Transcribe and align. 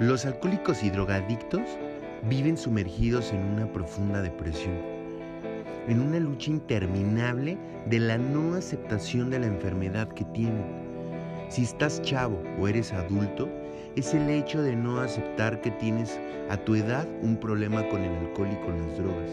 Los 0.00 0.24
alcohólicos 0.24 0.82
y 0.82 0.88
drogadictos 0.88 1.60
viven 2.22 2.56
sumergidos 2.56 3.34
en 3.34 3.44
una 3.44 3.70
profunda 3.70 4.22
depresión, 4.22 4.78
en 5.88 6.00
una 6.00 6.18
lucha 6.18 6.50
interminable 6.50 7.58
de 7.84 7.98
la 7.98 8.16
no 8.16 8.54
aceptación 8.54 9.28
de 9.28 9.40
la 9.40 9.46
enfermedad 9.48 10.08
que 10.08 10.24
tienen. 10.24 10.64
Si 11.50 11.64
estás 11.64 12.00
chavo 12.00 12.42
o 12.58 12.66
eres 12.66 12.94
adulto, 12.94 13.46
es 13.94 14.14
el 14.14 14.30
hecho 14.30 14.62
de 14.62 14.74
no 14.74 15.00
aceptar 15.00 15.60
que 15.60 15.70
tienes 15.72 16.18
a 16.48 16.56
tu 16.56 16.76
edad 16.76 17.06
un 17.20 17.36
problema 17.36 17.86
con 17.90 18.00
el 18.00 18.16
alcohol 18.20 18.48
y 18.50 18.64
con 18.64 18.80
las 18.80 18.96
drogas. 18.96 19.30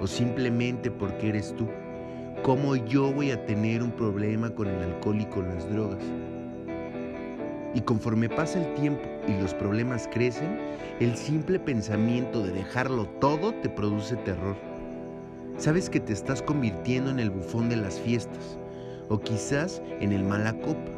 O 0.00 0.06
simplemente 0.06 0.90
porque 0.90 1.28
eres 1.28 1.54
tú. 1.56 1.68
¿Cómo 2.42 2.74
yo 2.74 3.12
voy 3.12 3.32
a 3.32 3.44
tener 3.44 3.82
un 3.82 3.90
problema 3.90 4.48
con 4.48 4.68
el 4.68 4.82
alcohol 4.82 5.20
y 5.20 5.26
con 5.26 5.46
las 5.46 5.68
drogas? 5.68 6.02
Y 7.74 7.82
conforme 7.82 8.30
pasa 8.30 8.66
el 8.66 8.74
tiempo 8.74 9.17
y 9.28 9.40
los 9.40 9.54
problemas 9.54 10.08
crecen, 10.12 10.58
el 11.00 11.16
simple 11.16 11.60
pensamiento 11.60 12.42
de 12.42 12.52
dejarlo 12.52 13.06
todo 13.20 13.54
te 13.54 13.68
produce 13.68 14.16
terror. 14.16 14.56
Sabes 15.58 15.90
que 15.90 16.00
te 16.00 16.12
estás 16.12 16.42
convirtiendo 16.42 17.10
en 17.10 17.18
el 17.18 17.30
bufón 17.30 17.68
de 17.68 17.76
las 17.76 18.00
fiestas, 18.00 18.58
o 19.08 19.18
quizás 19.20 19.82
en 20.00 20.12
el 20.12 20.24
mala 20.24 20.54
copa, 20.60 20.90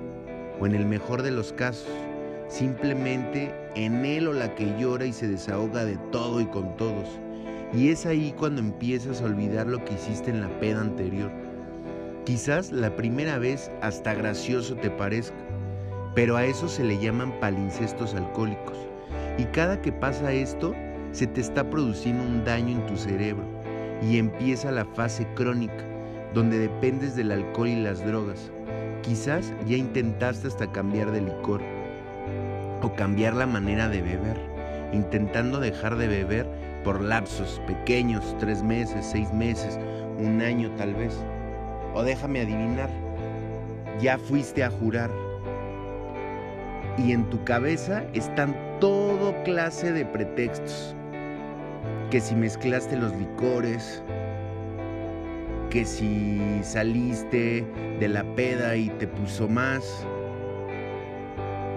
o 0.61 0.67
en 0.67 0.75
el 0.75 0.87
mejor 0.87 1.23
de 1.23 1.31
los 1.31 1.53
casos, 1.53 1.89
simplemente 2.49 3.55
en 3.75 4.05
él 4.05 4.29
o 4.29 4.33
la 4.33 4.55
que 4.55 4.75
llora 4.79 5.07
y 5.07 5.13
se 5.13 5.29
desahoga 5.29 5.85
de 5.85 5.97
todo 6.13 6.41
y 6.41 6.47
con 6.47 6.77
todos. 6.77 7.09
Y 7.73 7.91
es 7.91 8.05
ahí 8.05 8.35
cuando 8.37 8.61
empiezas 8.61 9.23
a 9.23 9.27
olvidar 9.27 9.67
lo 9.67 9.85
que 9.85 9.95
hiciste 9.95 10.31
en 10.31 10.41
la 10.41 10.49
peda 10.61 10.81
anterior. 10.81 11.31
Quizás 12.25 12.73
la 12.73 12.95
primera 12.97 13.39
vez 13.39 13.71
hasta 13.81 14.15
gracioso 14.15 14.75
te 14.75 14.91
parezca, 14.91 15.37
pero 16.15 16.37
a 16.37 16.45
eso 16.45 16.69
se 16.69 16.85
le 16.85 16.99
llaman 16.99 17.33
palincestos 17.41 18.15
alcohólicos. 18.15 18.77
Y 19.39 19.45
cada 19.45 19.81
que 19.81 19.93
pasa 19.93 20.33
esto, 20.33 20.75
se 21.13 21.27
te 21.27 21.41
está 21.41 21.69
produciendo 21.69 22.23
un 22.23 22.45
daño 22.45 22.79
en 22.79 22.87
tu 22.87 22.97
cerebro 22.97 23.45
y 24.03 24.19
empieza 24.19 24.71
la 24.71 24.85
fase 24.85 25.27
crónica, 25.35 25.85
donde 26.35 26.59
dependes 26.59 27.17
del 27.17 27.33
alcohol 27.33 27.69
y 27.69 27.83
las 27.83 28.05
drogas. 28.05 28.51
Quizás 29.03 29.53
ya 29.67 29.77
intentaste 29.77 30.49
hasta 30.49 30.71
cambiar 30.71 31.11
de 31.11 31.23
licor 31.23 31.63
o 32.83 32.95
cambiar 32.95 33.35
la 33.35 33.47
manera 33.47 33.89
de 33.89 34.03
beber, 34.03 34.37
intentando 34.93 35.61
dejar 35.61 35.97
de 35.97 36.09
beber 36.09 36.47
por 36.85 37.01
lapsos 37.01 37.61
pequeños, 37.67 38.37
tres 38.39 38.63
meses, 38.63 39.07
seis 39.11 39.33
meses, 39.33 39.79
un 40.19 40.41
año 40.41 40.71
tal 40.77 40.95
vez. 40.95 41.15
O 41.95 42.03
déjame 42.03 42.41
adivinar, 42.41 42.91
ya 44.01 44.19
fuiste 44.19 44.65
a 44.65 44.71
jurar 44.71 45.11
y 47.01 47.13
en 47.13 47.29
tu 47.31 47.43
cabeza 47.45 48.05
están 48.13 48.55
todo 48.81 49.35
clase 49.43 49.93
de 49.93 50.05
pretextos. 50.05 50.95
Que 52.11 52.21
si 52.21 52.35
mezclaste 52.35 52.97
los 52.97 53.15
licores, 53.17 54.03
que 55.71 55.85
si 55.85 56.61
saliste 56.63 57.65
de 57.99 58.09
la 58.09 58.25
peda 58.35 58.77
y 58.77 58.91
te 58.91 59.07
puso 59.07 59.49
más, 59.49 60.07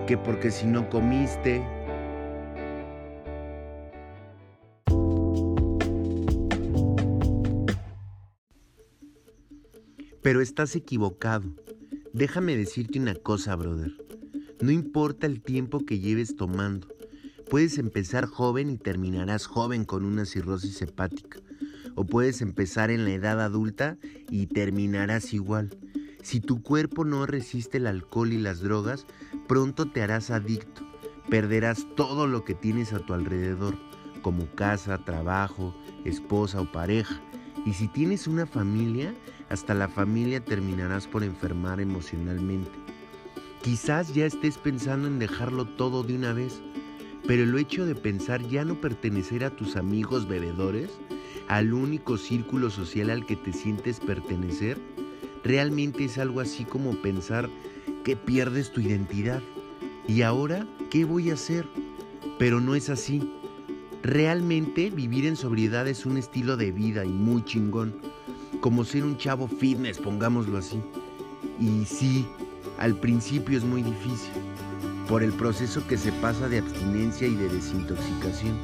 que 0.07 0.17
porque 0.17 0.51
si 0.51 0.65
no 0.67 0.89
comiste. 0.89 1.63
Pero 10.21 10.41
estás 10.41 10.75
equivocado. 10.75 11.49
Déjame 12.13 12.55
decirte 12.55 12.99
una 12.99 13.13
cosa, 13.15 13.55
brother. 13.55 13.91
No 14.63 14.71
importa 14.71 15.27
el 15.27 15.41
tiempo 15.41 15.85
que 15.85 15.99
lleves 15.99 16.37
tomando. 16.37 16.87
Puedes 17.49 17.77
empezar 17.77 18.27
joven 18.27 18.69
y 18.69 18.77
terminarás 18.77 19.45
joven 19.45 19.83
con 19.83 20.05
una 20.05 20.23
cirrosis 20.23 20.81
hepática. 20.81 21.39
O 21.95 22.05
puedes 22.05 22.41
empezar 22.41 22.89
en 22.89 23.03
la 23.03 23.11
edad 23.11 23.41
adulta 23.41 23.97
y 24.29 24.47
terminarás 24.47 25.33
igual. 25.33 25.77
Si 26.21 26.39
tu 26.39 26.63
cuerpo 26.63 27.03
no 27.03 27.25
resiste 27.25 27.77
el 27.77 27.87
alcohol 27.87 28.31
y 28.31 28.37
las 28.37 28.61
drogas, 28.61 29.05
pronto 29.49 29.91
te 29.91 30.01
harás 30.01 30.29
adicto. 30.29 30.87
Perderás 31.29 31.85
todo 31.97 32.25
lo 32.25 32.45
que 32.45 32.53
tienes 32.53 32.93
a 32.93 32.99
tu 32.99 33.13
alrededor, 33.13 33.77
como 34.21 34.45
casa, 34.55 35.03
trabajo, 35.03 35.75
esposa 36.05 36.61
o 36.61 36.71
pareja. 36.71 37.21
Y 37.65 37.73
si 37.73 37.89
tienes 37.89 38.27
una 38.27 38.45
familia, 38.45 39.13
hasta 39.49 39.73
la 39.73 39.89
familia 39.89 40.39
terminarás 40.39 41.05
por 41.05 41.25
enfermar 41.25 41.81
emocionalmente. 41.81 42.92
Quizás 43.63 44.13
ya 44.13 44.25
estés 44.25 44.57
pensando 44.57 45.07
en 45.07 45.19
dejarlo 45.19 45.63
todo 45.63 46.03
de 46.03 46.15
una 46.15 46.33
vez, 46.33 46.61
pero 47.25 47.43
el 47.43 47.57
hecho 47.57 47.85
de 47.85 47.95
pensar 47.95 48.45
ya 48.49 48.65
no 48.65 48.81
pertenecer 48.81 49.45
a 49.45 49.55
tus 49.55 49.77
amigos 49.77 50.27
bebedores, 50.27 50.91
al 51.47 51.73
único 51.73 52.17
círculo 52.17 52.69
social 52.69 53.09
al 53.09 53.25
que 53.25 53.37
te 53.37 53.53
sientes 53.53 54.01
pertenecer, 54.01 54.77
realmente 55.45 56.03
es 56.03 56.17
algo 56.17 56.41
así 56.41 56.65
como 56.65 57.01
pensar 57.01 57.49
que 58.03 58.17
pierdes 58.17 58.69
tu 58.69 58.81
identidad. 58.81 59.41
¿Y 60.09 60.23
ahora 60.23 60.67
qué 60.89 61.05
voy 61.05 61.29
a 61.29 61.35
hacer? 61.35 61.65
Pero 62.37 62.59
no 62.59 62.75
es 62.75 62.89
así. 62.89 63.31
Realmente 64.01 64.89
vivir 64.89 65.25
en 65.25 65.37
sobriedad 65.37 65.87
es 65.87 66.05
un 66.05 66.17
estilo 66.17 66.57
de 66.57 66.73
vida 66.73 67.05
y 67.05 67.13
muy 67.13 67.45
chingón, 67.45 67.95
como 68.59 68.83
ser 68.83 69.05
un 69.05 69.15
chavo 69.15 69.47
fitness, 69.47 69.99
pongámoslo 69.99 70.57
así. 70.57 70.81
Y 71.61 71.85
sí, 71.85 72.27
al 72.77 72.95
principio 72.95 73.57
es 73.57 73.63
muy 73.63 73.81
difícil, 73.81 74.31
por 75.07 75.23
el 75.23 75.31
proceso 75.33 75.85
que 75.87 75.97
se 75.97 76.11
pasa 76.13 76.47
de 76.47 76.59
abstinencia 76.59 77.27
y 77.27 77.35
de 77.35 77.49
desintoxicación. 77.49 78.57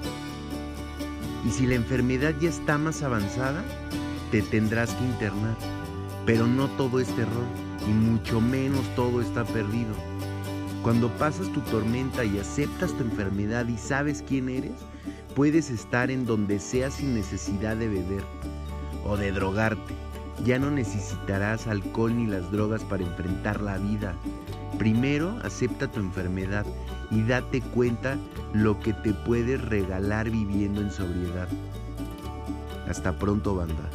Y 1.46 1.52
si 1.52 1.68
la 1.68 1.76
enfermedad 1.76 2.34
ya 2.40 2.50
está 2.50 2.78
más 2.78 3.04
avanzada, 3.04 3.64
te 4.32 4.42
tendrás 4.42 4.94
que 4.96 5.04
internar. 5.04 5.56
Pero 6.26 6.48
no 6.48 6.68
todo 6.70 7.00
es 7.00 7.08
terror, 7.16 7.46
y 7.88 7.92
mucho 7.92 8.42
menos 8.42 8.84
todo 8.96 9.22
está 9.22 9.46
perdido. 9.46 9.94
Cuando 10.84 11.10
pasas 11.18 11.52
tu 11.52 11.62
tormenta 11.62 12.24
y 12.24 12.40
aceptas 12.40 12.94
tu 12.94 13.04
enfermedad 13.04 13.68
y 13.68 13.78
sabes 13.78 14.24
quién 14.28 14.50
eres, 14.50 14.72
puedes 15.36 15.70
estar 15.70 16.10
en 16.12 16.26
donde 16.26 16.60
sea 16.60 16.92
sin 16.92 17.14
necesidad 17.14 17.76
de 17.78 17.88
beber 17.88 18.24
o 19.06 19.18
de 19.18 19.32
drogarte 19.32 19.94
ya 20.46 20.60
no 20.60 20.72
necesitarás 20.72 21.68
alcohol 21.68 22.16
ni 22.16 22.28
las 22.28 22.52
drogas 22.52 22.84
para 22.84 23.04
enfrentar 23.04 23.62
la 23.62 23.78
vida. 23.78 24.16
Primero 24.78 25.38
acepta 25.44 25.92
tu 25.92 26.00
enfermedad 26.00 26.66
y 27.12 27.24
date 27.24 27.62
cuenta 27.62 28.18
lo 28.54 28.80
que 28.80 28.94
te 28.94 29.14
puedes 29.14 29.62
regalar 29.62 30.30
viviendo 30.30 30.82
en 30.82 30.92
sobriedad. 30.92 31.48
Hasta 32.88 33.18
pronto, 33.18 33.56
banda. 33.56 33.90